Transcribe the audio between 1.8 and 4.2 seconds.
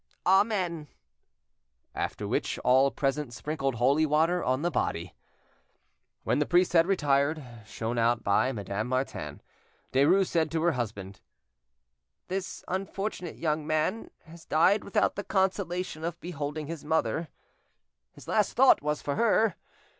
After which all present sprinkled holy